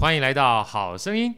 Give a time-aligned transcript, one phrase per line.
[0.00, 1.34] 欢迎来到好声音。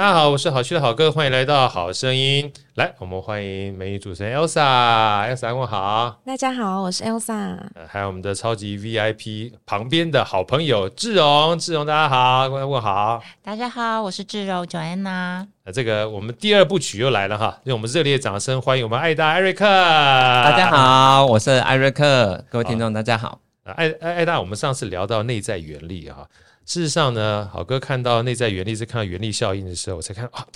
[0.00, 2.50] 大家好，我是好趣的好哥，欢迎来到好声音。
[2.76, 6.18] 来，我们欢迎美女主持人 Elsa，Elsa 问好。
[6.24, 7.58] 大家好，我是 Elsa。
[7.74, 13.22] 呃，还有我们的超级 VIP 旁边的好朋友志荣，志荣大家好，问问好。
[13.42, 15.46] 大家好，我是志荣 Joanna。
[15.64, 19.66] 呃，这个我们第二部曲又来了哈，用我们热烈的掌声欢迎我们艾大艾瑞克。
[19.66, 23.38] 大家好，我是艾瑞克，各位听众大家好。
[23.64, 26.26] 艾艾艾大，我们上次聊到内在原力啊。
[26.70, 30.46] 事实上呢，好哥看到内在原力是看到原力效应的时候，我才看啊，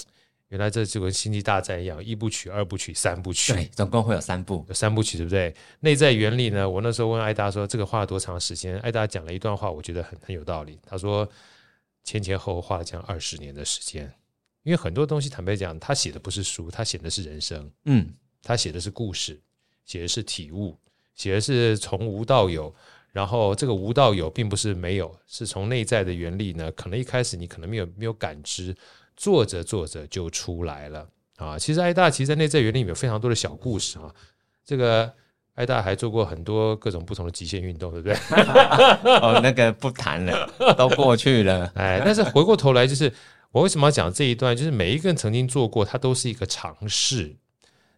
[0.46, 5.52] 原来这就跟星际大战一样，一部曲、二部曲、三部曲，对，总共会有三部，有三部曲，对不对？
[5.80, 8.78] 内在原理呢，我那时候问艾达说，这个花了多长时间？
[8.78, 10.78] 艾达讲了一段话，我觉得很很有道理。
[10.86, 11.28] 他说
[12.04, 14.04] 前前后后花了将二十年的时间，
[14.62, 19.42] 因为很多东西，坦白讲，他写的不是书，他写的是人生，嗯，他写的是故事，
[19.84, 20.78] 写的是体悟，
[21.16, 22.72] 写的是从无到有。
[23.14, 26.68] 然后这个无到有，并不是没有，是从内在的原力呢。
[26.72, 28.74] 可能一开始你可能没有没有感知，
[29.16, 31.56] 做着做着就出来了啊。
[31.56, 34.12] 其实艾大其实在内在原理里面有非常多的小故事啊。
[34.64, 35.08] 这个
[35.54, 38.16] 艾大还做过很多各种不同的极限运动，对不对？
[39.22, 41.70] 哦，那个不谈了，都过去了。
[41.76, 43.12] 哎，但是回过头来，就是
[43.52, 44.56] 我为什么要讲这一段？
[44.56, 47.36] 就是每一个人曾经做过，它都是一个尝试。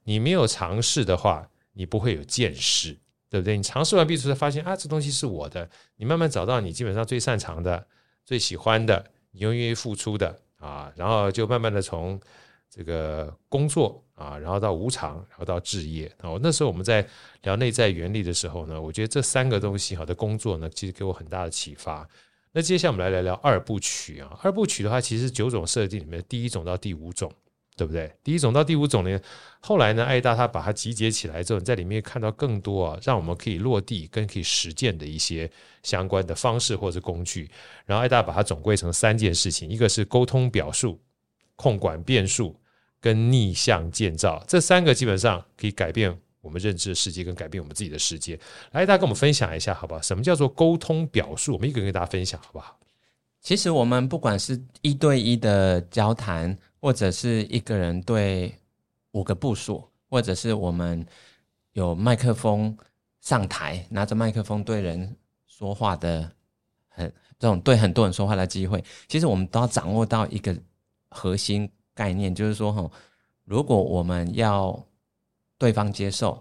[0.04, 2.98] 你没有尝试的话，你不会有见识。
[3.28, 3.56] 对不对？
[3.56, 5.68] 你尝试完毕之后，发现啊，这东西是我的。
[5.96, 7.86] 你慢慢找到你基本上最擅长的、
[8.24, 12.20] 最喜欢的，你又愿意付出的啊，然后就慢慢的从
[12.70, 16.30] 这个工作啊，然后到无偿，然后到置业啊。
[16.40, 17.06] 那时候我们在
[17.42, 22.08] 聊内在原理的时候呢，我觉得这三个东西好的工作呢，其实给我很大的启发。
[22.52, 24.38] 那接下来我们来聊聊二部曲啊。
[24.42, 27.30] 二部曲的话，其实九种设定里面第一种到第五种。
[27.76, 28.10] 对不对？
[28.24, 29.20] 第一种到第五种呢，
[29.60, 35.50] 后来呢，艾大他把它集结起来之后，在里面看到更多啊，让我们可以落地跟可以实践的一些
[35.82, 37.50] 相关的方式或者工具。
[37.84, 40.98] 然后艾大把它总归成三件事情：一个是沟通表述、
[41.54, 42.58] 控管变数
[42.98, 44.42] 跟逆向建造。
[44.48, 48.40] 这三个基本上可以改变我们认知的世界，跟改变我们自己的世界。
[48.72, 50.00] 来，艾大跟我们分享一下，好不好？
[50.00, 51.52] 什么叫做沟通表述？
[51.52, 52.78] 我们一个个跟大家分享，好不好？
[53.42, 56.56] 其实我们不管是一对一的交谈。
[56.86, 58.54] 或者是一个人对
[59.10, 61.04] 五个部署，或者是我们
[61.72, 62.78] 有麦克风
[63.20, 65.16] 上台，拿着麦克风对人
[65.48, 66.30] 说话的
[66.86, 70.56] 很这种对很多人说话的机会，其实我们都要掌握到一个
[71.10, 72.88] 核心概念，就是说哈，
[73.42, 74.80] 如果我们要
[75.58, 76.40] 对方接受，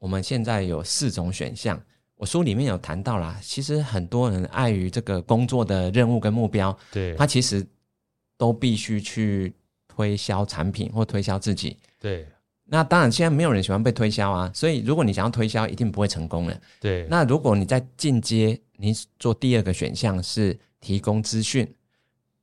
[0.00, 1.80] 我们现在有四种选项。
[2.16, 7.64] 我书里面有谈到啦，其实很多人碍于这个工作的任务跟目标，对，他其实
[8.36, 9.54] 都必须去。
[10.00, 12.26] 推销产品或推销自己，对。
[12.64, 14.50] 那当然，现在没有人喜欢被推销啊。
[14.54, 16.60] 所以，如果你想要推销，一定不会成功的。
[16.80, 17.06] 对。
[17.10, 21.70] 那如果你在进阶，你做第二个选项是提供资讯，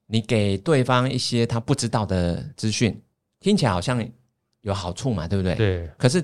[0.06, 2.96] 你给对方一些他不知道的资讯，
[3.40, 4.08] 听起来好像
[4.62, 5.56] 有好处嘛，对不对？
[5.56, 5.90] 对。
[5.98, 6.24] 可是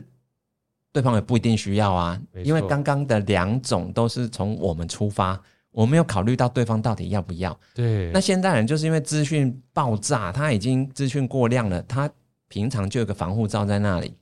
[0.92, 5.42] 对方也不一定需要啊，因为刚刚的两种都是从我们出发。
[5.74, 7.60] 我没有考虑到对方到底要不要。
[7.74, 12.10] 对，那现代人就是因为资讯爆炸，他已经资讯过量了，他
[12.48, 14.16] 平常就有个防护罩在那里。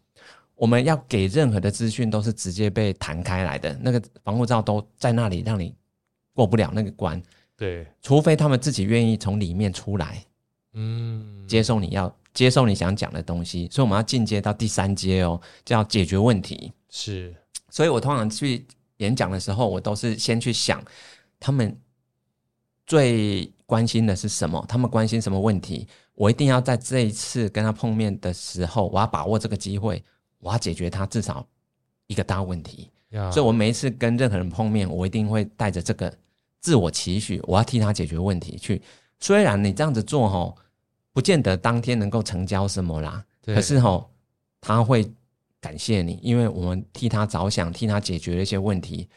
[0.56, 5.76] 我们要给任何的资讯都是直接被弹开来的，那个防护罩都在那里，让你
[6.34, 7.22] 过不了那个关。
[7.58, 10.24] 对，除非他们自己愿意从里面出来，
[10.74, 13.68] 嗯，接受你要接受你想讲的东西。
[13.72, 16.72] 所以我们要进阶到第三阶哦，叫解决问题。
[16.90, 17.36] 是，
[17.70, 18.66] 所以我通常去
[18.98, 20.82] 演讲的时候，我都是先去想。
[21.42, 21.76] 他们
[22.86, 24.64] 最关心的是什么？
[24.70, 25.88] 他们关心什么问题？
[26.14, 30.02] 我一定要在这一次跟他碰面的时候，我要把握这个机会，
[30.38, 31.46] 我要解决他至少
[32.08, 32.90] 一个大问题。
[33.32, 36.14] 所以，我每一次跟任何人碰面，我一定会带着这个
[36.60, 38.82] 自我期许，我要替他解决问题去。
[39.20, 40.56] 虽然你这样子做，吼，
[41.12, 43.26] 不见得当天能够成交什么啦，
[43.56, 44.10] 可是吼，
[44.62, 45.12] 他会
[45.60, 49.10] 感谢你，因为我们替他着想，替他解决了一些问题。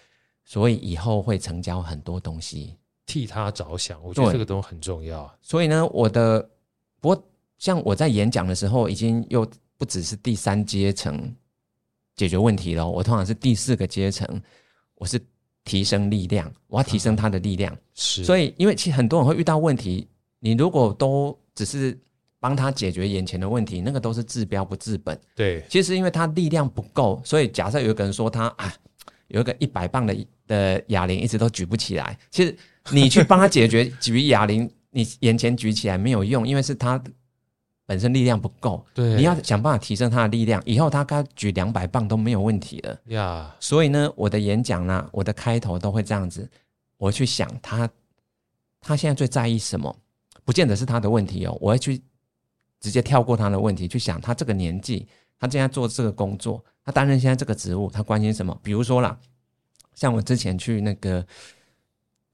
[0.45, 2.77] 所以以后会成交很多东西，
[3.07, 5.35] 替他着想，我觉得这个都很重要。
[5.41, 6.39] 所以呢，我的
[7.01, 7.25] 不过
[7.59, 11.35] 像我在演讲的时候，已经又不只是第三阶层
[12.15, 14.29] 解决问题了，我通常是第四个阶层，
[14.97, 15.19] 我是
[15.65, 17.75] 提升力量，我要提升他的力量。
[17.95, 20.07] 是，所以因为其实很多人会遇到问题，
[20.41, 21.99] 你如果都只是
[22.39, 25.19] 帮他解决眼前的问题，那个都是治标不治本。
[25.35, 28.71] 对，其实因为他力量不够，所以假设有一个人说他啊。
[29.29, 30.15] 有一个一百磅的
[30.47, 32.57] 的哑铃一直都举不起来，其实
[32.91, 37.03] 你去帮他解决 举哑铃，你眼前举起来没有用，因为是他
[37.87, 43.55] 本身力量不够，对，你要想办法提升他的力量，以后他该举两百磅都没有问题了呀。
[43.61, 46.49] 所以呢，我的演讲呢，我的开头都会这样子，
[46.97, 47.89] 我会去想他，
[48.81, 49.95] 他现在最在意什么？
[50.45, 52.03] 不见得是他的问题哦，我会去
[52.81, 55.07] 直接跳过他的问题，去想他这个年纪，
[55.39, 58.59] 他现在做这个工作，他担任现在这个职务，他关心什么？
[58.63, 59.19] 比如说啦，
[59.95, 61.25] 像我之前去那个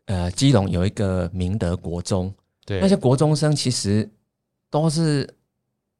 [0.07, 2.33] 呃基隆有一个明德国中，
[2.67, 4.09] 对，那些国中生其实
[4.71, 5.29] 都是。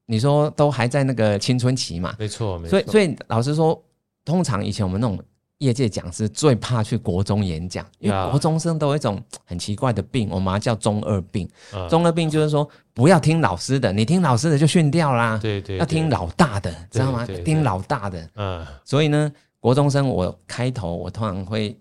[0.07, 2.17] 你说都还在那个青春期嘛？
[2.19, 2.71] 没错，没错。
[2.71, 3.81] 所以，所以老实说，
[4.25, 5.17] 通常以前我们那种
[5.59, 11.49] 业界讲师最怕去国中演讲，因为国中生都有一种很奇怪的病，我们叫中二病。
[11.73, 15.39] 嗯、中二病就是说，不要听老师的，你听老师的就训掉啦。
[15.41, 17.25] 对对，对，要听老大的，知道吗？
[17.45, 18.29] 听老大的。
[18.35, 18.67] 嗯。
[18.85, 21.79] 所以呢，国中生我开头我通常会，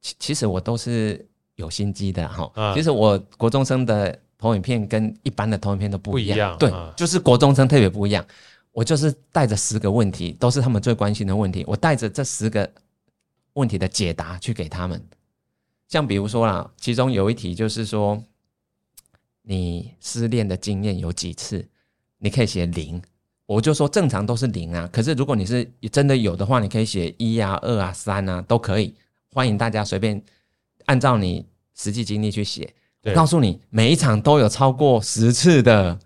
[0.00, 1.26] 其其实我都是
[1.56, 2.48] 有心机的哈。
[2.54, 4.16] 嗯、其实我国中生的。
[4.40, 8.24] 投影片跟一般的投影片都不一样，对，啊、就是国中生特别不一样。
[8.70, 12.72] 我就是带着十个问题，都是他们最关心的问题，我带着这十个
[13.54, 15.04] 问题的解答去给他们。
[15.88, 18.22] 像比如说啦，其中有一题就是说，
[19.42, 21.68] 你失恋的经验有几次？
[22.18, 23.02] 你可以写零，
[23.48, 24.86] 我就说正常都是零啊。
[24.92, 28.94] 可是如果你是真的有的话，你可以写一啊、二啊、三啊，都可以。
[29.32, 30.22] 欢迎大家随便
[30.84, 32.70] 按照你实际经历去写。
[33.04, 35.98] 我告诉你，每一场都有超过十次的，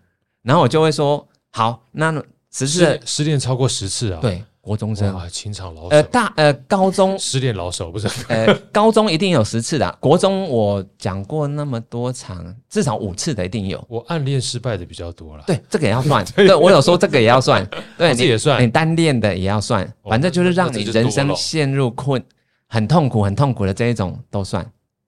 [0.42, 2.12] 然后我就会说：好，那
[2.52, 4.20] 十次失恋超过十次啊？
[4.20, 5.88] 对，国中生啊，情场老手。
[5.88, 8.08] 呃，大呃，高中失恋老手不是？
[8.28, 13.84] 呃，高中一定有十次的，国中我讲过那么多场，至少五次的一定有。
[13.88, 16.24] 我暗恋失败的比较多了，对，这个也要算。
[16.36, 17.68] 对，我有说这个也要算，
[17.98, 18.62] 对，这也算。
[18.62, 22.24] 你单恋的也要算，反正就是让你人生陷入困、
[22.68, 24.64] 很痛苦、很痛苦的这一种都算。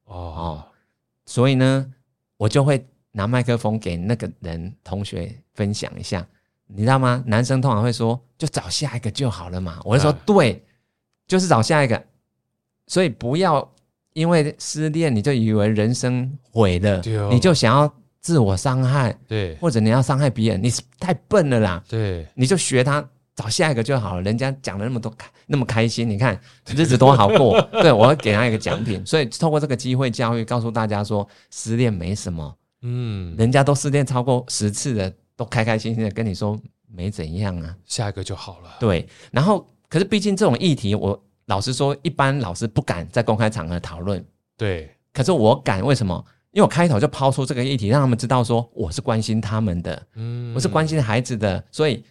[0.07, 0.65] 哦。
[1.27, 1.87] 所以呢，
[2.37, 6.27] 我就会拿麦克风给那个人同学分享一下，
[6.75, 7.23] 你知道吗？
[7.27, 9.79] 男生通常会说，就找下一个就好了嘛。
[9.85, 10.63] 我就说，对，
[11.27, 12.03] 就是找下一个。
[12.87, 13.67] 所以不要
[14.13, 17.01] 因为失恋你就以为人生毁了，
[17.31, 21.83] 你就想要自我伤害，对，或者你要伤害别人，你是太笨了啦。
[21.89, 23.07] 对，你就学他。
[23.37, 27.61] 找下一个就好了，人家讲了那么多开那么开心，你看日子多好过。
[27.83, 38.77] 对，我要给他一个奖品，所以透过这个机会教育，告诉大家说失恋没什么，嗯，人家都失恋超过十次的，都开开心心的跟你说没怎样啊，下一个就好了。
[38.81, 44.25] 对，然后可是毕竟这种议题，我老实说，一般老师不敢在公开场合讨论。
[44.57, 46.25] 对，可是我敢，为什么？
[46.53, 52.05] 因为我开头就抛出这个议题，让他们知道说我是关心他们的，嗯，我是关心孩子的，所以。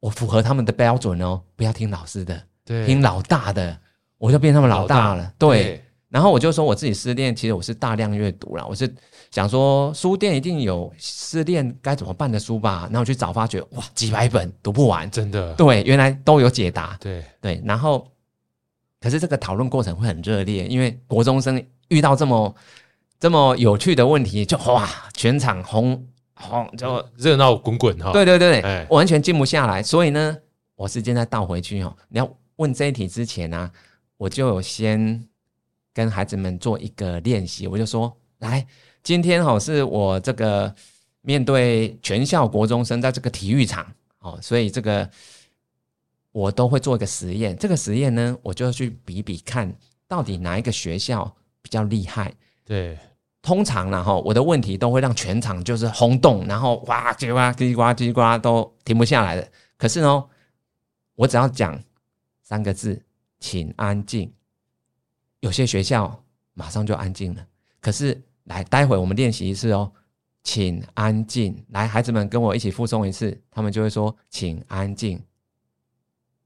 [0.00, 3.76] 我符合他们的标准哦，不要听老师的，对，听老大的，
[4.16, 5.24] 我就变他们老大了。
[5.24, 8.86] 大对，对，然后我就说我自己失恋，其实我是大量阅读了，我是
[9.30, 15.52] 想说书店一定有失恋该怎么办的书吧，然后我去找发觉，哇，几百本读不完，真的。
[15.54, 16.96] 对，原来都有解答。
[17.00, 18.06] 对对，然后
[19.00, 22.54] 可是这个讨论过程会很热烈，因为国中生遇到这么
[23.20, 26.06] 这么有趣的问题，就哇，全场红。
[26.40, 28.12] 好，就热闹滚滚哈。
[28.12, 29.82] 对对对，哎，完全静不下来。
[29.82, 30.38] 所以呢，
[30.76, 31.92] 我时间再倒回去哦。
[32.08, 33.70] 你要问这一题之前呢、啊，
[34.16, 35.20] 我就先
[35.92, 37.66] 跟孩子们做一个练习。
[37.66, 38.64] 我就说，来，
[39.02, 40.74] 今天哈是我这个
[41.22, 43.86] 面对全校国中生，在这个体育场
[44.20, 45.08] 哦，所以这个
[46.32, 47.56] 我都会做一个实验。
[47.56, 49.74] 这个实验呢，我就去比比看，
[50.06, 52.34] 到底哪一个学校比较厉害。
[52.64, 52.98] 对。
[53.40, 59.48] 通常呢，哈，我的问题都会让全场就是轰动，然后哇，叽哇叽呱叽呱都停不下来的。
[59.78, 60.24] 可是呢，
[61.14, 61.80] 我只要讲
[62.42, 63.00] 三个字，
[63.38, 64.30] 请安静，
[65.40, 67.46] 有些学校马上就安静了。
[67.80, 69.90] 可是来，待会我们练习一次哦，
[70.42, 71.56] 请安静。
[71.70, 75.20] 来，孩子们跟我一起复诵一次，他们就会说请安静，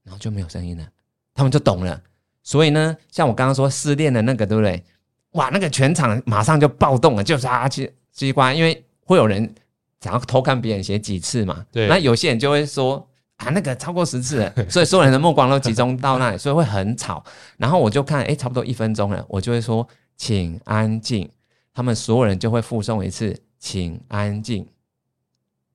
[0.03, 0.87] 然后就没有声音了，
[1.33, 2.01] 他们就懂了。
[2.43, 4.83] 所以呢，像我刚刚说失恋的那个，对不对？
[5.31, 9.55] 哇，那个全场马上就暴动了，就是啊，机机关，因为会有人
[10.01, 11.65] 想要偷看别人写几次嘛。
[11.71, 11.87] 对。
[11.87, 13.07] 那有些人就会说
[13.37, 17.23] 啊，那个超过十次了， 所以所有人的目光都集中到那里，所以会很吵。
[17.57, 21.29] 然后我就看，哎，差不多一分钟了，我就会说，请安静。
[21.73, 24.67] 他们所有人就会附送一次，请安静，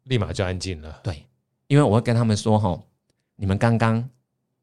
[0.05, 1.01] 立马就安静了。
[1.03, 1.25] 对，
[1.67, 2.81] 因为我会跟他们说，哈，
[3.37, 4.09] 你们刚刚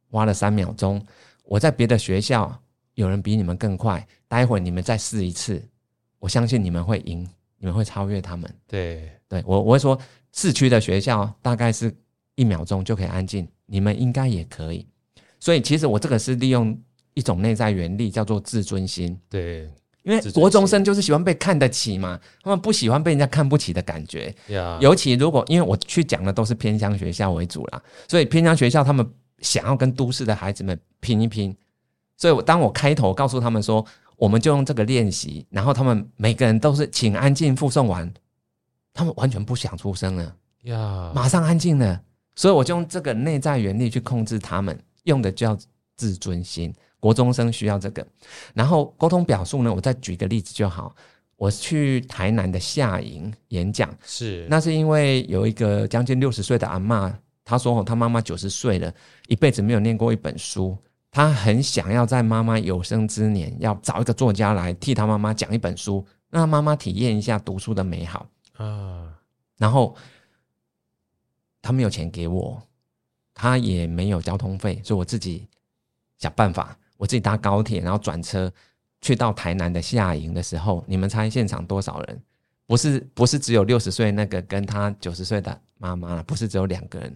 [0.10, 1.06] 花了三秒钟，
[1.44, 2.62] 我在别的学校。
[2.96, 5.62] 有人比你们更快，待会你们再试一次，
[6.18, 7.28] 我相信你们会赢，
[7.58, 8.50] 你们会超越他们。
[8.66, 10.00] 对，对我我会说，
[10.32, 11.94] 市区的学校大概是
[12.36, 14.88] 一秒钟就可以安静，你们应该也可以。
[15.42, 16.82] 所以其实我这个是利用
[17.16, 19.20] 一种内在原理，叫做自尊心。
[19.28, 19.70] 对，
[20.06, 24.34] 因为国中生就是喜欢被看得起嘛，他们不喜欢被人家看不起的感觉。
[24.50, 29.06] 呀，尤其如果因为我去讲的都是偏乡学校为主啦，所以偏乡学校他们
[29.40, 31.56] 想要跟都市的孩子们拼一拼，
[32.18, 33.84] 所以我当我开头告诉他们说，
[34.16, 38.14] 我们就用这个练习，然后他们每个人都是请安静附送完，
[38.94, 40.36] 他们完全不想出声了，
[40.66, 42.00] 呀，马上安静了，
[42.36, 45.58] 所以我就用这个内在原理去控制他们，用的叫
[45.98, 46.72] 自尊心。
[47.06, 48.04] 国中生需要这个，
[48.56, 49.72] 然后沟通表述呢？
[49.72, 50.96] 我再举个例子就好。
[51.36, 58.92] 我去台南的夏营演讲，是那是因为有一个将近六十岁的阿嬷，她说：“她妈妈九十岁了，
[59.28, 60.76] 一辈子没有念过一本书，
[61.12, 69.14] 她很想要在妈妈有生之年要找一个作家来替她妈妈讲一本书，让她妈妈体验一下读书的美好啊。”
[69.60, 69.96] 然后
[71.62, 72.60] 她没有钱给我，
[73.32, 75.48] 她也没有交通费，所以我自己
[76.18, 76.76] 想办法。
[77.06, 78.52] 我自己搭高铁，然后转车
[79.00, 82.20] 去到台南的夏营的时候，你们猜现场多少人？
[82.66, 87.16] 不是不是只有六十岁那个跟他九十岁的妈妈，不是只有两个人，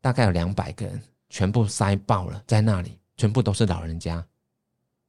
[0.00, 4.24] 大概有两百个人，全部塞爆了，在那里全部都是老人家，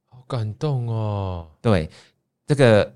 [0.06, 1.48] 好感动哦。
[1.62, 1.88] 对，
[2.44, 2.92] 这个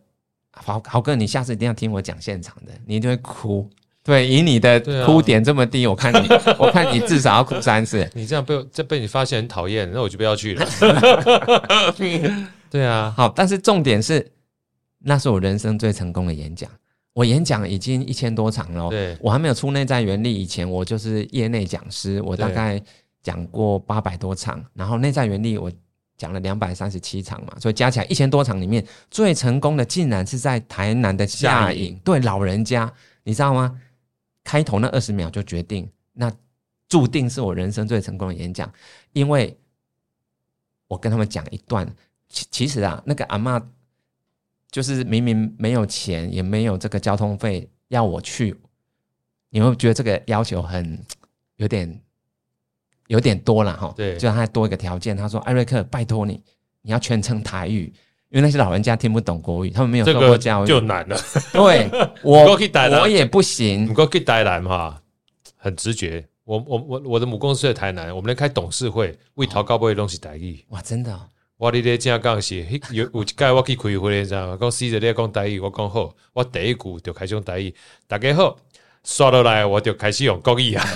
[0.50, 3.70] 豪豪哥，你下次一定要听我讲现场的，你一定会哭。
[4.04, 6.26] 对，以你的哭点这么低，啊、我看你，
[6.58, 8.08] 我看你至少要哭三次。
[8.14, 10.66] 你这样被这被你发现很讨厌，那我就不要去了。
[12.68, 14.26] 对啊，好，但是重点是，
[14.98, 16.68] 那是我人生最成功的演讲。
[17.12, 22.82] 我演讲已经一千多场了，对，我还没有出内在原理以前，我就是业内讲师，我大概
[23.22, 25.70] 讲过八百多场，然后内在原理我
[26.16, 32.90] 讲了两百三十七场嘛，所以加起来一千多场里面，最成功的竟然是在台南的下营，对老人家，
[33.22, 33.78] 你知道吗？
[34.44, 36.30] 开头那二十秒就决定，那
[36.88, 38.72] 注定是我人生最成功的演讲，
[39.12, 39.58] 因为
[40.88, 41.86] 我跟他们讲一段，
[42.28, 43.62] 其其实啊，那个阿嬷
[44.70, 48.54] 就是明明没有钱，也没有这个交通费要我去，
[49.50, 50.98] 你会觉得这个要求很
[51.56, 52.00] 有点
[53.06, 53.92] 有点多了哈？
[53.96, 56.42] 对，就让他多一个条件，他说：“艾瑞克，拜托你，
[56.82, 57.92] 你要全程台语。”
[58.32, 61.16] 因为那些老人家听不懂国语，他们没有受过教育，就难了。
[61.52, 61.86] 对，
[62.24, 63.86] 我我也不行。
[63.86, 65.02] 不过去台南哈，
[65.56, 66.24] 很直觉。
[66.44, 70.64] 我我我我的母公司在台南，我们来开董事会，为讨高不的东西台语。
[70.70, 71.14] 哇，真的！
[71.58, 74.58] 我哩咧正讲是，有有一届我去开会，你知道吗？
[74.58, 77.74] 讲死者咧讲台语，我讲好，我第一句就开始讲台语，
[78.08, 78.56] 大家好。
[79.04, 80.86] 刷落来，我就开始用国语啊！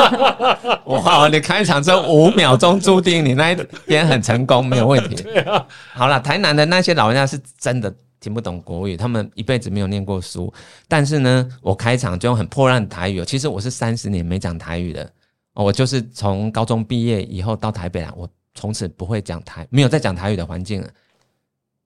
[0.86, 5.22] 哇，你开场这五秒钟，注定你那一边很成功，没有问题。
[5.92, 10.50] 好了，台南的那些老人家是真的听不懂国语，他们一辈子没有念过书。
[10.88, 13.22] 但是呢，我开场就用很破烂的台语。
[13.26, 15.12] 其实我是三十年没讲台语的，
[15.52, 20.88] 我就是从高中毕业以后到台北来，我从此不会讲台，没有再讲台语的环境了。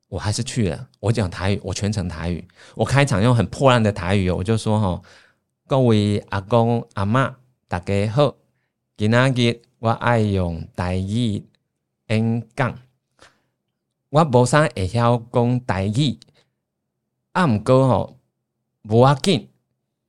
[0.08, 2.46] 我还是去了，我讲台语，我全程台语。
[2.76, 5.02] 我开场用很破烂的台语，我就说哈。
[5.70, 7.32] 各位阿公阿嬷，
[7.68, 8.34] 大家好！
[8.96, 11.44] 今仔日我爱用台语
[12.08, 12.76] 演讲，
[14.08, 16.18] 我无啥会晓讲台语，
[17.30, 18.18] 啊，毋过吼
[18.82, 19.48] 无要紧，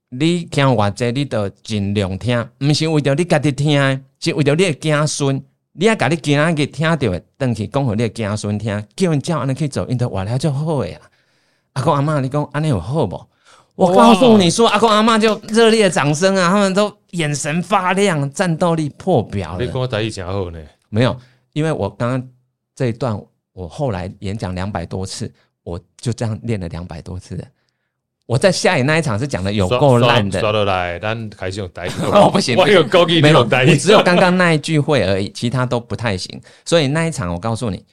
[0.10, 5.46] 你听我这，你都尽量听，毋是为着你家己听，是为着你的子孙。
[5.74, 11.12] 你爱甲你今仔日听到的，转去讲互你的子孙听，叫因照安尼去做，因都活了就好诶啊！
[11.74, 13.30] 阿公阿嬷，你讲安尼有好无？
[13.76, 19.58] 我告诉你说，阿公阿妈就热烈的掌声啊，他们都眼神发亮，战斗力破表。
[19.60, 20.60] 你跟我台语讲好呢？
[20.90, 21.18] 没有，
[21.54, 22.30] 因为我刚刚
[22.76, 23.20] 这一段，
[23.54, 25.32] 我后来演讲两百多次，
[25.64, 27.44] 我就这样练了两百多次的。
[28.28, 31.92] 我在下野那一场是讲的有够烂的，说得来，但还是用台语。
[32.14, 36.40] 哦，不行，我有高级，没有台语，只有刚刚那一句会而已，其他都不太行。
[36.66, 37.84] 所以那一场，我告诉你，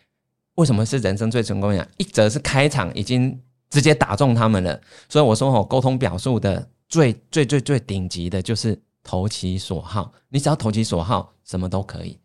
[0.56, 1.87] 为什么是人生最成功呀？
[1.97, 3.40] 一则是开场已经。
[3.70, 12.18] 直接打中他们了，所以我说吼，沟通表述的最最最最顶级的就是投其所好，你只要投其所好，什么都可以。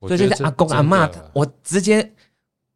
[0.00, 2.12] 所以就是阿公阿嬷，我直接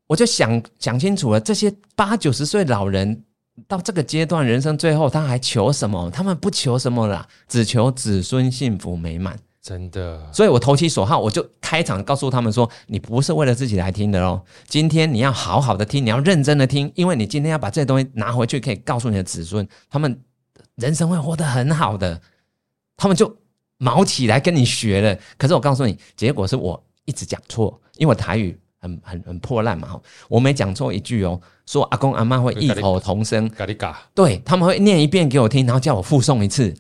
[0.07, 3.25] 我就想想清楚了，这些八九十岁老人
[3.67, 6.11] 到这个阶段人生最后，他还求什么？
[6.11, 9.39] 他们不求什么啦，只求子孙幸福美满。
[9.61, 20.19] 真的，所以我投其所好，我就开场告诉他们说：“你不是为了自己来听的哦，今天你要好好的听，你要认真的听，因为你今天要把这些东西拿回去，可以告诉你的子孙，他们
[20.77, 22.19] 人生会活得很好的。”
[22.97, 23.37] 他们就
[23.77, 25.19] 毛起来跟你学了。
[25.37, 33.47] 可是我告诉你，结果是我一直讲错，因为我台语很很很破烂嘛，我每讲错一句哦，说阿公阿妈会异口同声，
[34.15, 36.75] 对，他们会念一遍给我听，然后叫我复诵一次，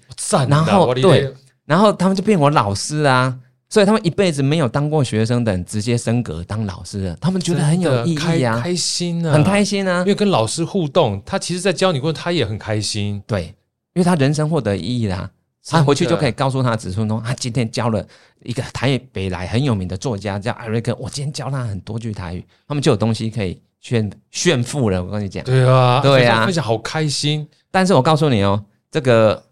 [0.49, 1.35] 然后对。
[1.69, 13.23] 然后他们就变我老师啊，所以他们一辈子没有当过学生的人，直接升格当老师了，他们觉得很有意义啊，开，开心啊，很开心啊，因为跟老师互动，他其实在教你过程，他也很开心。
[13.27, 13.55] 对，
[13.93, 15.31] 因为他人生获得意义啦、啊，
[15.67, 18.03] 他回去就可以告诉他子孙说，他今天教了
[18.45, 25.05] 一个台北来很有名的作家叫艾瑞克，我今天教他很多句台语，他们就有东西可以炫炫富了。
[25.05, 27.47] 我跟你讲，对啊，对啊，分享好开心。
[27.71, 29.45] 但是我告诉你哦，这个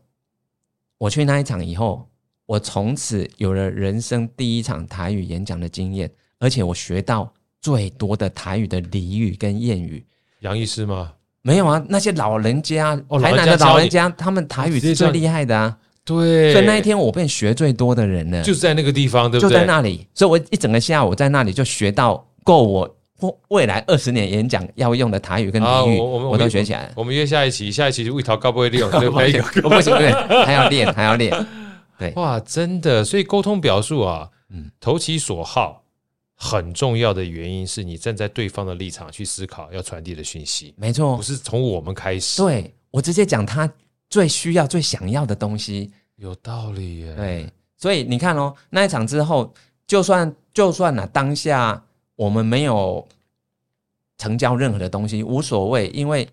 [0.98, 2.08] 我去那一场以后。
[2.48, 7.28] 我从此有了人生第一场台语演讲的经验，而且我学到
[7.60, 10.06] 最多的台语的俚语跟谚语。
[10.42, 11.12] 杨医师吗？
[11.42, 15.76] 没有啊，那些老人家，哦、台南的老人家，他们台语是最厉害的啊。
[16.04, 19.50] 对，所以那一天我变学最多的人了，就是在那个地方，对不对？
[19.50, 22.96] 就在那里，所以我一整个下午在那里就学到够我
[23.48, 26.92] 未来二十年演讲要用的台语跟俚语，啊、我，都学起来了。
[26.94, 30.12] 我们约下一期，下一期就一条高不会用， 对不对？
[30.44, 31.46] 还要练，还要练。
[31.98, 35.82] 对，哇，真的，所以沟通表述啊，嗯，投其所好，
[36.34, 43.70] 很重要的原因是你站在对方的立场去思考要传递的讯息，没错，不是从我们开始，对，我直接讲他
[44.10, 47.14] 最需要、最想要的东西，有道理耶。
[47.14, 49.50] 对，所以你看哦，那一场之后，
[49.86, 51.82] 就算就算呢、啊，当下
[52.16, 53.06] 我们没有
[54.18, 56.28] 成交任何的东西，无所谓，因为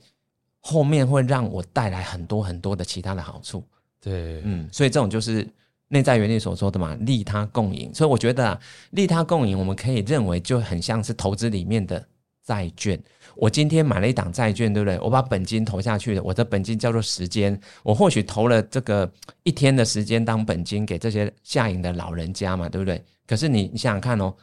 [0.62, 3.63] 后面会让我带来很多很多的其他的好处。
[4.02, 5.48] 对，嗯，所以这种就是
[5.90, 7.94] 内在原理所说的嘛，利他共赢。
[7.94, 8.60] 所以我觉得啊，
[8.92, 12.06] 利他共赢，我们可以认为就很像是投资里面的
[12.44, 12.98] 债券。
[13.36, 15.00] 我今天买了一档债券，对不对？
[15.00, 17.60] 我把本金投下去了，我的本金叫做时间。
[17.82, 19.12] 我或许投了这个
[19.44, 23.04] 一天的时间当本金给这些下瘾的老人家嘛，对不对？
[23.25, 24.34] 可是你你想想看哦，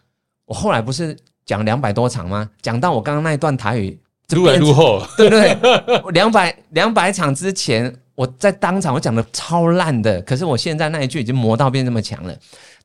[0.44, 1.16] 我后来不是
[1.50, 2.48] 讲两百多场吗？
[2.62, 6.12] 讲到我刚刚那一段台语，如来如后， 对不对？
[6.12, 7.92] 两百两百场之前。
[8.14, 12.36] 我在当场我讲的超烂的，可是我现在那一句已经磨到变这么强了。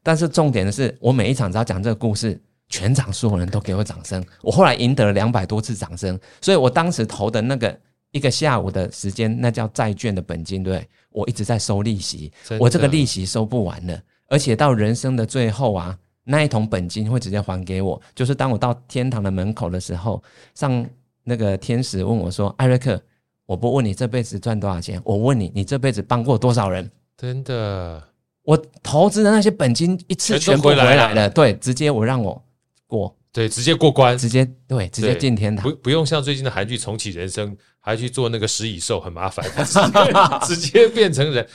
[0.02, 4.24] 但是重点的是，我每一场只要讲这个故事，全场所有人都给我掌声。
[4.42, 7.78] 我后来赢得了两百多次掌声，所以我当时投的那个
[8.12, 18.01] 一个下午的时间，那叫债券的本金，对，我一直在收利息，我这个利息收不完了，而且到人生的最后啊，那一桶本金会直接还给我。
[18.13, 20.22] 就是当我到天堂的门口的时候，
[20.53, 20.86] 上
[21.24, 23.01] 那个天使问我说：“艾瑞克。”
[23.48, 26.90] 我不问你这辈子赚多少钱，我问你，你这辈子帮过多少人？
[27.16, 28.01] 真的，
[28.42, 32.44] 我投资的那些本金一次全部回来了，对，直接我让我
[32.88, 39.46] 过，对，直接过关，直接对，直接进天堂，不不用像最近的韩剧《重启人生》，还去做那个食蚁兽，很麻烦，
[40.42, 41.48] 直接变成人。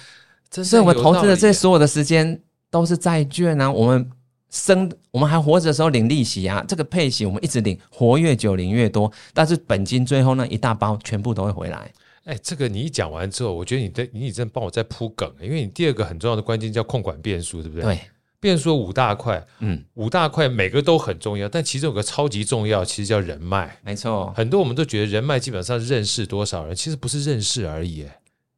[0.52, 4.09] 所以我投资的这所有的时间都是债券啊，我们。
[4.50, 11.90] 生，我们还活着的时候领利息啊，这个配息我们一直领，活越久领越多，但是本金最后那一大包全部都会回来。
[12.24, 17.84] 哎，这个你一讲完之后，我觉得你在你真帮我在铺梗，因为你第二个很重要的关键叫控管变数，对不对？
[17.84, 18.00] 对，
[18.38, 23.78] 变数五大块，嗯，五大块每个都很重要，但其中有个超级重要，其实叫人脉。
[23.82, 28.06] 没错，很多我们都觉得人脉基本上认识多少人，其实不是认识而已。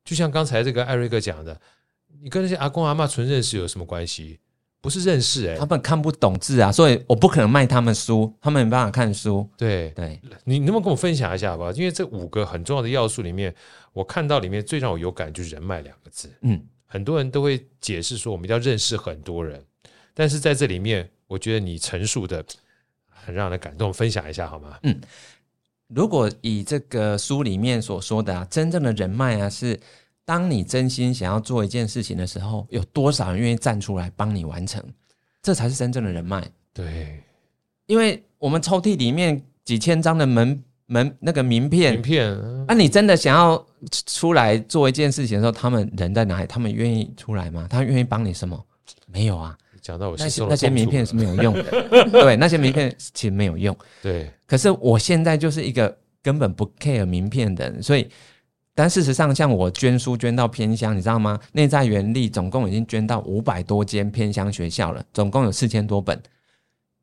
[0.05, 1.61] 就像刚才这个艾瑞克讲的，
[2.23, 4.41] 你跟那些阿公阿嬷纯认识有什么关系？
[4.83, 9.49] 不是认识哎、欸，他们看不懂字啊，所以我不可能卖他们书，他们没办法看书。
[9.57, 11.71] 对对，你能不能跟我分享一下好不好？
[11.71, 13.55] 因为这五个很重要的要素里面，
[13.93, 16.29] 我看到里面最让我有感就是人脉两个字。
[16.41, 19.65] 嗯，很多人都会解释说我们要认识很多人，
[20.15, 22.45] 但是在这里面，我觉得你陈述的
[23.07, 24.79] 很让人感动，分享一下好吗？
[24.83, 25.01] 嗯，
[25.87, 29.79] 如果以这个书里面所说的啊，真正的人脉啊是。
[30.25, 34.83] 当你真心想要做一件事情的时候，有多少人愿意站出来帮你完成？
[35.43, 36.49] 这才是真正的人脉。
[36.73, 37.21] 对，
[37.87, 42.33] 因为我们抽屉里面几千张的门门那个名片，名片，
[42.69, 43.67] 啊，你真的想要
[44.07, 46.47] 出来做一件事情的时候，他们人在哪里？
[46.47, 47.67] 他们愿意出来吗？
[47.69, 48.65] 他愿意帮你什么？
[49.07, 49.59] 没有啊。
[49.81, 53.77] 讲到我那些那些名片是没有用的， 对，那些名片其实没有用。
[54.01, 58.09] 对，可是我现在就是一个根本不 care 名片的人，所以。
[58.75, 61.39] 但事实上，像我捐书捐到偏乡，你知道吗？
[61.53, 66.19] 内在原力总共已经捐到五百多间偏乡学校了，总共有四千多本。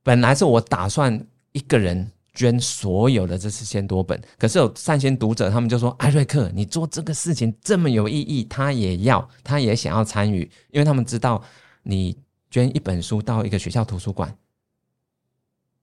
[0.01, 11.39] 本来是我打算一个人捐所有的这四千多本，可是有善心读者，他们就说：“艾瑞克，你做这个事情这么有意义，他也要，他也想要参与，因为他们知道
[11.83, 12.17] 你
[12.49, 14.35] 捐一本书到一个学校图书馆，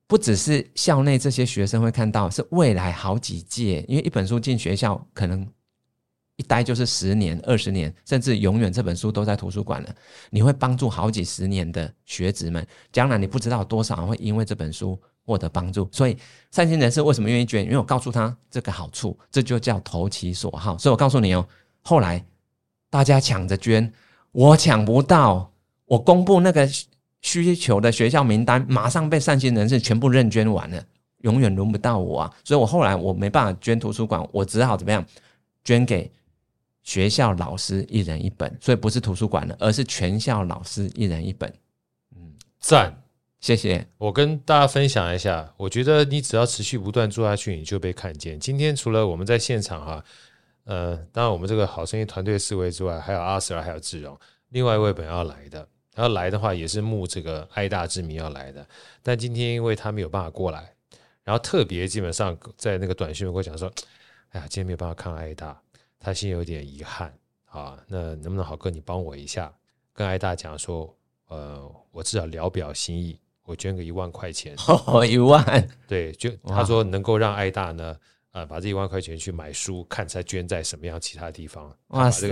[0.09, 5.47] 不只是校内这些学生会看到，是未来好几届，因为一本书进学校可能。”
[6.37, 9.95] 一待就是十年、二十年，甚至永远，这本书都在图书馆了。
[10.31, 15.89] 你会帮助好几十年的学子们，将来你不知道多少人会因为这本书获得帮助。
[15.91, 16.17] 所以，
[16.51, 17.65] 善心人士为什么愿意捐？
[17.65, 20.77] 因为我告诉他这个好处，这就叫投其所好。
[20.77, 21.47] 所以我告诉你哦，
[21.83, 22.23] 后来
[22.91, 23.93] 大家抢着捐，
[24.33, 25.51] 我抢不到。
[25.87, 26.69] 我公布那个
[27.23, 30.85] 需求的学校名单，马上被善心人士全部认捐完了，
[31.19, 32.35] 永远轮不到我啊！
[32.45, 35.03] 所以我后来我没办法捐图书馆，我只好怎么样，
[35.63, 36.11] 捐给
[36.87, 41.53] 学校老师一人一本，所以不是图书馆了，而是全校老师一人一本。
[42.17, 43.03] 嗯，赞。
[43.39, 43.87] 谢谢。
[43.99, 48.41] 我跟大家分享一下，我觉得你只要持续不断做下去，你就被看见。
[48.41, 50.05] 今天除了我们在现场哈，
[50.65, 54.19] 呃，当然我们这个好声音团队四位之外，还有阿 Sir，还有志荣，
[54.49, 58.67] 另外一位本要来的，然后来的话也是慕这个爱大之名要来的，
[59.03, 60.73] 但今天因为他没有办法过来，
[61.23, 63.71] 然后特别基本上在那个短讯跟我讲说，
[64.31, 65.61] 哎呀，今天没有办法看爱大，
[66.07, 67.13] 他心有点遗憾。
[67.47, 69.53] 啊，那能不能好哥你帮我一下，
[69.93, 70.95] 跟艾大讲说，
[71.27, 73.19] 呃，我至少聊表心意。
[73.45, 74.55] 我捐个一万块钱，
[74.87, 77.97] 哦，一万，对，就他说能够让艾大呢，
[78.37, 81.75] 呃，把这一万块钱去买书，看再捐在什么样其他地方。
[81.87, 82.29] 哇塞，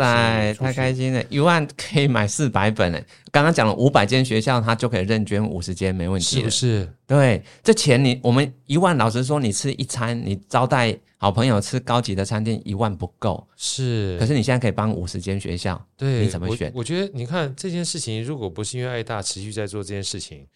[0.53, 1.25] 太开心了！
[1.31, 3.03] 一万可以买四百本诶。
[3.33, 6.93] 刚刚讲了五百间学校，他就可以认捐五十间，没问题，是不是？
[7.07, 13.43] 对，这钱你我们一万，老实说，你吃一餐，你招待好朋友吃高级的餐厅，一万不够。
[13.57, 16.71] 是，可是你现在可以帮五十间学校，对，你怎么选？
[16.75, 20.47] 我，我觉得你看这件事情，如果不是因为爱大持续在做这件事情。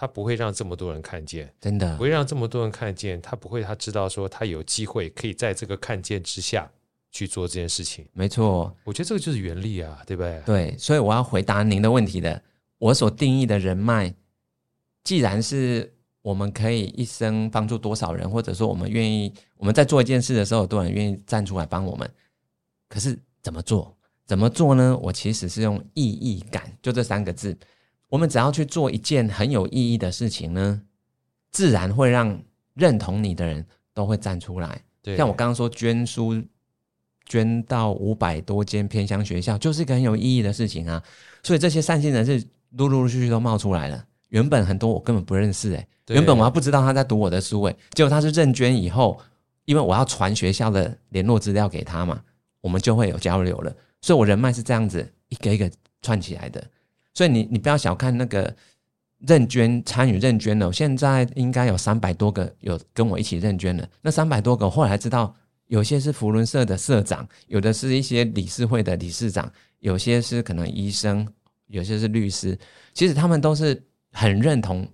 [0.00, 3.20] 他不会让这么多人看见，真的不会让这么多人看见。
[3.20, 6.70] 他不会，他知道说他有机会可以在这个看见之下
[7.10, 8.06] 去做这件事情。
[8.12, 10.40] 没错，我觉得这个就是原力啊，对不对？
[10.46, 12.40] 对，所以我要回答您的问题的。
[12.78, 14.14] 我所定义的人脉，
[15.02, 22.08] 既然是我们可以一生帮助多少人，或者说我们愿意我们在做一件事的时候，有多少人愿意站出来帮我们。
[22.88, 23.92] 可是怎么做？
[24.24, 24.96] 怎么做呢？
[25.02, 27.58] 我其实是用意义感，就这三个字。
[28.08, 30.80] 我们只要去做一件很有意义的事情呢，
[31.50, 32.40] 自然会让
[32.74, 34.80] 认同你的人都会站出来。
[35.02, 36.42] 对，像我刚刚说捐书
[37.26, 41.02] 捐到五百多间偏乡学校，就是一个很有意义的事情啊。
[41.42, 44.04] 所以这些善心人士陆陆续续都冒出来了。
[44.30, 49.18] 原本很多我根本不认识诶、欸，原本我还不知道他在读我的书诶、欸，结果他是认捐以后，
[49.64, 52.22] 因为我要传学校的联络资料给他嘛，
[52.60, 53.74] 我们就会有交流了。
[54.00, 55.70] 所以我人脉是这样子一个一个
[56.02, 56.62] 串起来的。
[57.18, 58.54] 所以你你不要小看那个
[59.26, 63.90] 认捐参与认捐的，现在应该有三百多个有跟我一起认捐的。
[64.00, 65.34] 那三百多个后来知道，
[65.66, 71.26] 有些是福伦社的社长，有的是一些理事会的理事长，有些是可能医生，
[71.66, 72.56] 有些是律师。
[72.94, 74.88] 其实他们都是很认同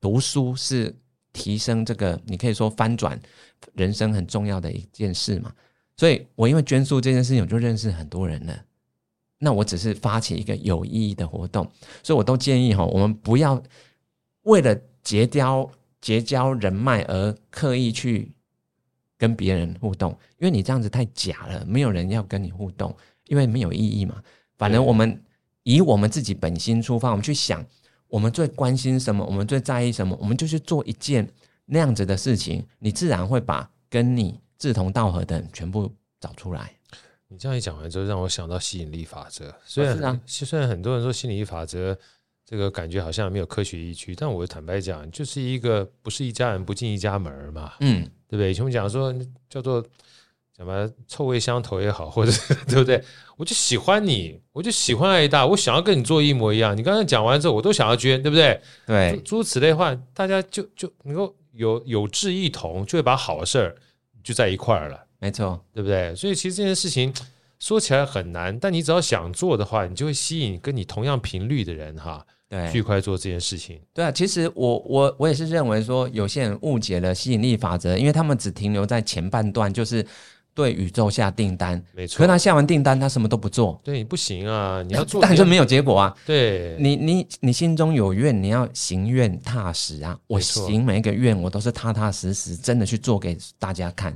[0.00, 0.94] 读书是
[1.32, 3.20] 提升这个，你可以说翻转
[3.74, 5.52] 人生很重要的一件事嘛。
[5.96, 8.56] 所以我因为捐书这件事情，我就认识很多人了。
[9.38, 11.70] 那我只是发起一个有意义的活动，
[12.02, 13.62] 所以我都建议哈，我们不要
[14.42, 15.70] 为了结交
[16.00, 18.32] 结交人脉而刻意去
[19.18, 22.96] 跟别人互动，因为你这样子太假了，没有人要跟你互动，
[23.28, 24.22] 因为没有意义嘛。
[24.56, 25.22] 反正我们
[25.64, 27.64] 以我们自己本心出发，我们去想
[28.08, 31.28] 我们最关心什么，我们最在意什么，我们就去做一件
[31.66, 36.72] 那样子的事情，你自然会把跟你志同道合的人全部找出来。
[37.28, 39.52] 你这样一讲完之后，让我想到吸引力法则。
[39.64, 41.96] 虽然、啊、虽然很多人说吸引力法则
[42.44, 48.52] 这个感觉好像没有科学依据，但我坦白讲，就是一个不是一家人不进一家门嘛，嗯，对不对？
[48.52, 49.12] 以前我们讲说
[49.50, 49.84] 叫做
[50.56, 52.30] 什么臭味相投也好，或者
[52.68, 53.02] 对不对？
[53.36, 56.76] 我就喜欢你，我就喜欢爱大，我想要跟你做一模一样。
[56.76, 58.60] 你刚才讲完之后，我都想要捐，对不对？
[58.86, 63.76] 对，诸如此类的话，大家就就能够有有志一同，就会把好事儿
[64.22, 65.05] 就在一块儿了。
[65.18, 66.14] 没错，对不对？
[66.14, 67.12] 所以其实这件事情
[67.58, 73.80] 说起来很难，但你只要想做的话，你就会吸引跟你同样频率的人哈，对，去快做这件事情。
[73.94, 80.06] 对啊，其实我我我也是认为说，有些人误解了吸引力法则，因为他们只停留在前半段，就是
[80.54, 82.18] 对宇宙下订单，没错。
[82.18, 84.82] 可是他下完订单，他什么都不做，对你不行啊！
[84.82, 86.14] 你要做，但是没有结果啊。
[86.26, 90.18] 对你，你你心中有愿，你要行愿踏实啊。
[90.26, 94.14] 我行每一个愿，我都是踏踏实实，真的去做给大家看。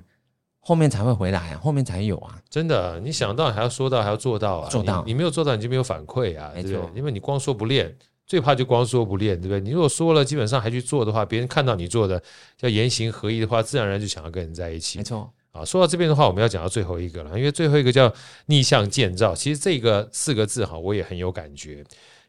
[0.61, 2.39] 后面才会回来啊，后面才有啊！
[2.49, 4.69] 真的，你想到还要说到，还要做到啊！
[4.69, 6.53] 做到你，你没有做到，你就没有反馈啊！
[6.55, 7.97] 对对，因为你光说不练，
[8.27, 9.61] 最怕就光说不练，对不对？
[9.61, 12.23] 你如果说了，基本上还去做的话，别人看到你做的
[12.59, 14.99] 叫言行合一的话，自然而然就想要跟人在一起。
[14.99, 18.13] 没错啊，说到这边的话，我们要讲到最后一个了，因为最后一个叫
[18.47, 19.35] 逆向建造。
[19.35, 21.83] 其实这个四个字哈，我也很有感觉。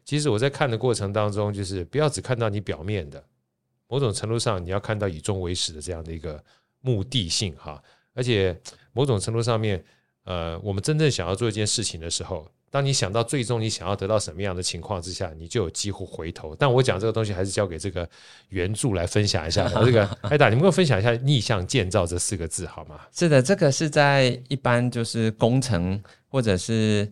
[0.04, 3.22] 其实我在看的过程当中，就是不要只看到你表面的，
[3.88, 6.42] 某种程度上你要看到以终为始的这样的一个
[6.80, 7.80] 目的性哈。
[8.14, 8.58] 而且
[8.92, 9.82] 某种程度上面，
[10.24, 16.54] 呃，我们真正想要做一件事情的时候，当你想到最终你想要得到什么样的情况之下，你就有机会回头。
[16.54, 18.08] 但我讲这个东西还是交给这个
[18.48, 19.68] 原著来分享一下。
[19.84, 23.00] 这个 艾达，你们跟我分享一下“逆向建造”这四个字好吗？
[23.12, 27.10] 是的，这个是在一般就是工程或者是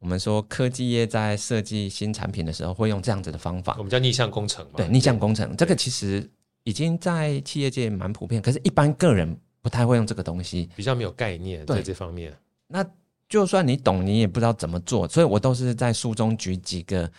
[0.00, 4.72] 我们说科技业在设计新产品的时候会用这样子的方法，我们叫逆向工程嘛。
[4.76, 6.28] 对，逆向工程这个其实
[6.64, 9.36] 已经在企业界蛮普遍，可是一般个人
[9.68, 12.34] 不太会用这个东西，比较没有概念在这方面。
[12.68, 12.82] 那
[13.28, 17.10] 就算你懂，你也不知道怎么做，所以我都是在书中举几个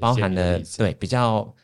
[0.00, 1.54] 包含了对比较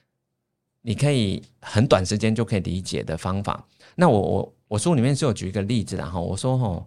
[0.82, 3.66] 你可以很短时间就可以理解的方法。
[3.96, 6.86] 那我我我书里面是有举一个例子，然后我说吼，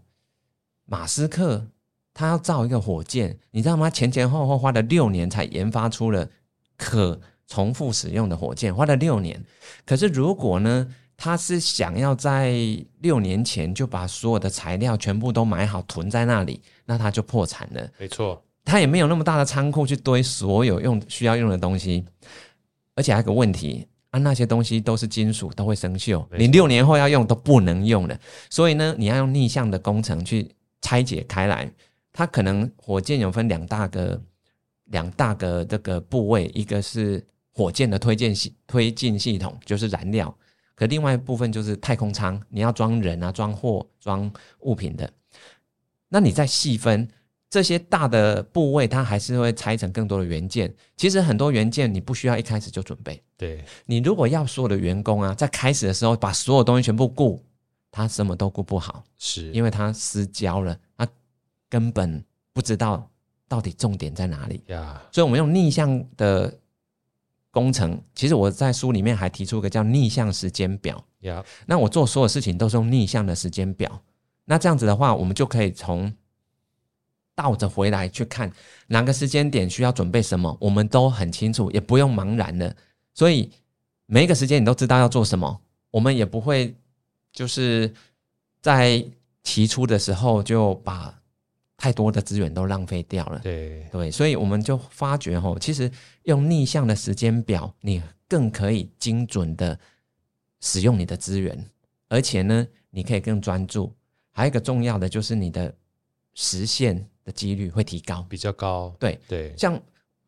[0.85, 1.67] 马斯克。
[2.13, 3.89] 他要造一个火箭，你知道吗？
[3.89, 6.29] 前前后后花了六年才研发出了
[6.75, 9.41] 可重复使用的火箭，花了六年。
[9.85, 12.51] 可是如果呢，他是想要在
[13.01, 17.87] 六年前就把所有的材料全部都买好囤在那里，那他就破产了。
[17.99, 22.03] 没错，他也没有那么大的仓库去堆所有用需要用的东西，
[22.95, 28.19] 而且还有个问题啊，那些东西都是金属，都会生锈，你六年后要用都不能用了。
[28.49, 30.49] 所以呢，你要用逆向的工程去
[30.81, 31.71] 拆解开来。
[32.11, 34.19] 它可能火箭有分两大个
[34.85, 40.27] 两大个这个部位，一个是火箭的推进系推进系统，就是燃料；
[40.81, 45.07] 可另外一部分就是太空舱，你要装人啊、装货、装物品的。
[46.09, 47.07] 那你再细分
[47.51, 50.73] 这些大的部位，它还是会拆成更多的元件。
[50.97, 53.21] 其实很多元件你不需要一开始就准备。
[53.37, 57.39] 对，你如果要所有的员工啊，在开始的时候把所有东西全部顾，
[57.91, 60.75] 他什么都顾不好，是因为他失焦了。
[60.97, 61.07] 他
[61.69, 63.07] 根本不知道
[63.47, 66.51] 到底重点在哪里呀.所以我们用逆向的
[67.51, 68.01] 工程。
[68.15, 71.03] 其实我在书里面还提出一个叫逆向时间表.
[71.67, 74.01] 那我做所有事情都是用逆向的时间表。
[74.45, 76.11] 那这样子的话，我们就可以从
[77.35, 78.51] 倒着回来去看
[78.87, 82.75] 哪个时间点需要准备什么，我们都很清楚，也不用茫然了。
[83.13, 83.51] 所以
[84.07, 85.61] 每一个时间你都知道要做什么，
[85.91, 86.73] 我们也不会
[87.31, 87.93] 就是
[88.61, 89.05] 在
[89.43, 91.20] 起初的时候就把。
[91.81, 95.89] 太多的资源都浪费掉了，对对，所以我们就发觉吼，其实
[96.25, 99.79] 用逆向的时间表，你更可以精准的
[100.59, 101.65] 使用你的资源，
[102.07, 103.91] 而且呢，你可以更专注。
[104.31, 105.73] 还有一个重要的就是你的
[106.35, 108.95] 实现的几率会提高，比较高。
[108.99, 109.81] 对对，像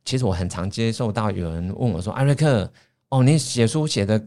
[0.03, 2.73] 其实我很常接受到有人问我说：“艾瑞克，
[3.09, 4.25] 哦，你写书写的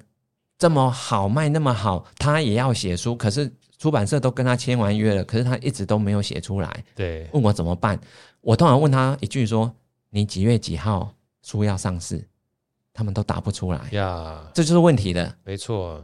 [0.56, 6.84] 这么好，卖那么好，他也要写书，可是。”出版社都跟他签完约了，可是他一直都没有写出来。
[6.94, 7.98] 对，问我怎么办？
[8.40, 9.72] 我通常问他一句说
[10.10, 11.12] ：“你几月几号
[11.42, 12.26] 书要上市？”
[12.94, 15.34] 他们都答不出来呀，这就是问题的。
[15.44, 16.02] 没错，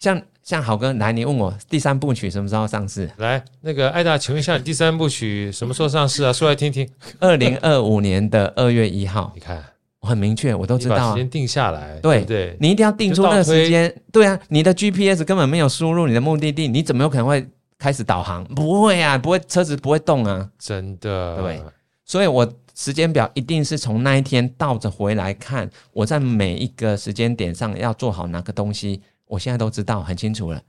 [0.00, 3.08] 像像好哥来，你问我第三部曲什么时候上市？
[3.18, 6.32] 来，那个艾达，请问一下，你第三部曲什么时候上市啊？
[6.32, 6.90] 说来听听。
[7.20, 9.30] 二零二五年的二月一号。
[9.34, 9.64] 你看。
[10.04, 10.96] 我很明确，我都知道。
[10.96, 13.90] 啊时间定下来，对对，对，你一定要定出那个时间。
[14.12, 18.44] 对啊，你的 GPS 根本没有输入你的目的地，你怎么有可能会开始导航？
[18.44, 20.46] 不会啊，不会，车子不会动啊。
[20.58, 21.62] 真的，对，
[22.04, 30.60] 所以我时间表一定是从那一天倒着回来看，我在每一个时间点上要做好哪个东西，我现在都知道很清楚了。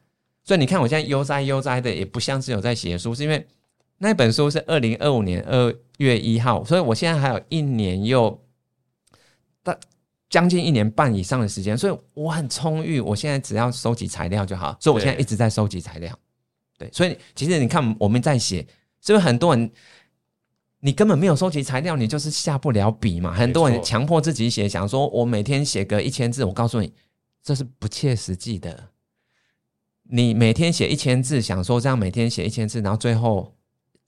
[0.45, 3.45] 所以你看，我现在悠哉悠哉的，也不像是有在写书，是因为
[3.97, 8.39] 那本书是二零二五年二月一号，所以我现在还有一年又。
[9.65, 9.75] 但
[10.29, 12.99] 将近一年半以上的时间，所以我很充裕。
[12.99, 16.17] 我现在只要收集材料就好，所以我现在一直在收集材料。
[16.77, 18.61] 对，所以其实你看我们在写，
[19.01, 19.71] 是不是很多人
[20.81, 23.33] 你根本没有收集材料，你就是下不了笔嘛？
[23.33, 26.93] 很多人强迫自己写，想说我每天写个一千字，我告诉你，
[27.41, 28.89] 这是不切实际的。
[30.03, 33.55] 你每天写一千字，想说这样每天写一千字，然后最后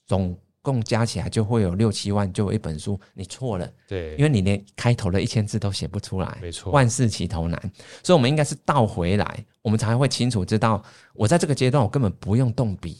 [0.06, 0.38] 总。
[0.62, 2.98] 共加起来就会有六七万，就有一本书。
[3.14, 7.60] 你错了，对，因为你连开头的一千字都写不出来，没错，万事起头难。
[8.02, 10.82] 所以，我们应该是倒回来，我们才会清楚知道，
[11.14, 12.98] 我在这个阶段，我根本不用动笔。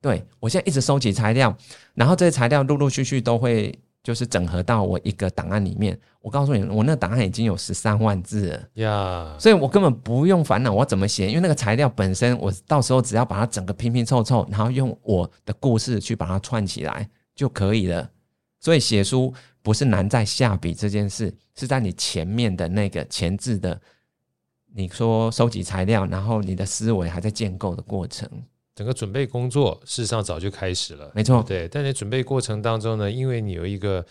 [0.00, 1.56] 对，我现在一直收集材料，
[1.94, 3.78] 然后这些材料陆陆续续都会。
[4.02, 18.10] 就是整合到我一个档案里面，我告诉你，我那个档案已经有十三万字了呀.所以我根本不用烦恼我怎么写，因为那个材料本身，我到时候只要把它整个拼拼凑凑，然后用我的故事去把它串起来就可以了。
[18.58, 19.32] 所以写书
[19.62, 23.78] 不是难在下笔这件事，是在你前面的那个前置的，
[24.74, 28.26] 你说收集材料，然后你的思维还在建构的过程。
[28.74, 31.68] 整个准备工作事实上早就开始了，没错，对。
[31.68, 34.04] 但在准备过程当中呢，因为你有一个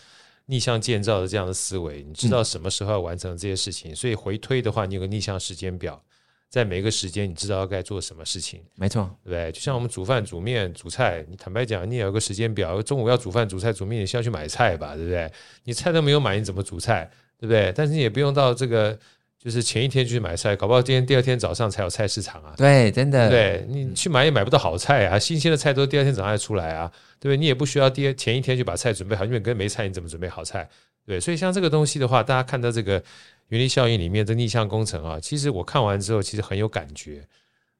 [0.46, 6.00] 逆向建造的这样的思维，你知道什么时候要完成这些事情，嗯、所以回推的话，你有个逆向时间表，
[6.48, 9.50] 在每一个时间你知道该做什么事情，没错，对不对？
[9.50, 15.32] 就像我们煮饭、煮面、煮菜，你坦白讲，你也有个时间表，中午要煮饭、煮菜、煮面，你先要去买菜吧，对不对？
[15.64, 17.72] 你菜都没有买，你怎么煮菜，对不对？
[17.74, 18.98] 但是你也不用到这个。
[19.42, 22.52] 就是前一天去买菜，搞不好今天第二天早上才有菜市场啊。
[22.58, 23.30] 对，真的。
[23.30, 27.38] 对，你去买也买不到好菜啊，新鲜的菜都第二天早上才出来啊，对不对？
[27.38, 30.68] 你也不需要第二前一天就把菜准备好，因为跟没菜你怎么准备好菜？
[31.06, 33.02] 对，所以像这个东西的话，大家看到这个
[33.48, 37.26] 原力效应里面的逆向工程啊，其实我看完之后其实很有感觉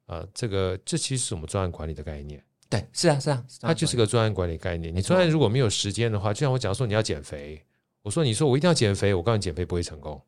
[0.07, 0.25] 啊。
[0.33, 2.43] 这个这其实是我们专案管理的概念。
[2.71, 4.95] 对，是啊，是啊，它就是个专案管理概念。
[4.95, 7.61] 你专案如果没有时间的话，就像我讲说你要减肥，
[8.01, 10.19] 我说你说我一定要减肥，我告诉你减肥不会成功。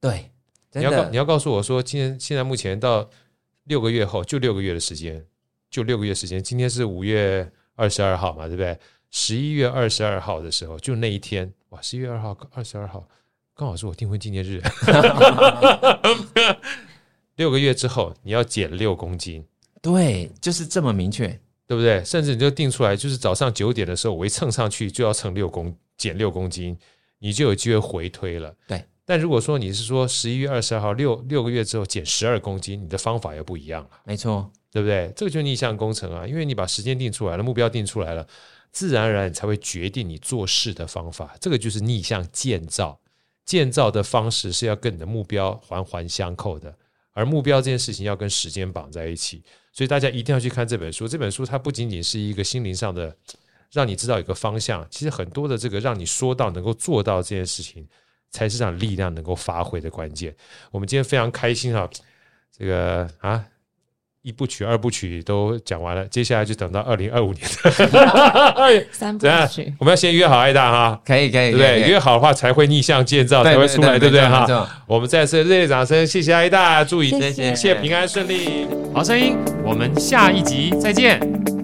[0.00, 0.30] 对。
[0.72, 3.08] 你要告你要告诉我说，今天现在目前到
[3.64, 5.24] 六个月后，就六个月的时间，
[5.70, 6.42] 就六个月时间。
[6.42, 8.78] 今天是五月二十二号嘛，对不对？
[9.10, 11.82] 十一月二十二号的时候，就那一天，哇！
[11.82, 13.04] 十一月二号二十二号，
[13.54, 14.62] 刚好是我订婚纪念日。
[17.34, 19.44] 六个月之后，你要减六公斤，
[19.82, 21.26] 对，就是这么明确，
[21.66, 22.04] 对不对？
[22.04, 26.78] 甚至你就定出来，就是早上九点的时候，我一称上去就要称六公减六公斤，
[27.18, 28.84] 你就有机会回推了，对。
[29.10, 35.12] 但如果说你是说十一月二十二号六六个月之后减十二公斤，你的方法又不一样了，没错，对不对？
[35.16, 38.24] 这个就是逆向工程啊，因为你把时间定出来了，目标定出来了，
[38.70, 41.34] 自然而然你才会决定你做事的方法。
[41.40, 43.00] 这个就是逆向建造，
[43.44, 46.72] 建造的方式是要跟你的目标环环相扣的，
[47.12, 49.42] 而目标这件事情要跟时间绑在一起。
[49.72, 51.08] 所以大家一定要去看这本书。
[51.08, 53.12] 这本书它不仅仅是一个心灵上的，
[53.72, 57.84] 让你知道一个方向，其实很多的这个让你说到能够做到这件事情。
[58.30, 60.34] 才是让力量能够发挥的关键。
[60.70, 61.88] 我们今天非常开心哈，
[62.56, 63.44] 这个啊
[64.22, 69.72] 一部曲、二部曲都讲完了，接下来就等到二零二五年的 三部曲。
[69.80, 71.88] 我们要先约好爱大哈，可以可以，对不对？
[71.88, 74.46] 约好的话才会逆向建造，才会出来，对不对哈？
[74.86, 78.66] 我们再次热烈掌声，谢谢爱大，祝你一切平安顺利。
[78.92, 81.59] 好声音，我们下一集再见。